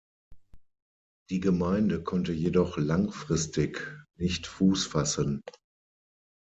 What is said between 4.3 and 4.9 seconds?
Fuß